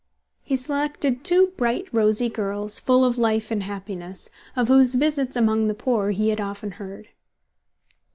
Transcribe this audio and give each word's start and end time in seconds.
He 0.41 0.55
selected 0.55 1.23
two 1.23 1.53
bright, 1.57 1.87
rosy 1.91 2.27
girls, 2.27 2.79
full 2.79 3.05
of 3.05 3.19
life 3.19 3.51
and 3.51 3.61
happiness, 3.61 4.31
of 4.55 4.67
whose 4.67 4.95
visits 4.95 5.35
among 5.37 5.67
the 5.67 5.75
poor 5.75 6.09
he 6.09 6.29
had 6.29 6.41
often 6.41 6.71
heard. 6.71 7.09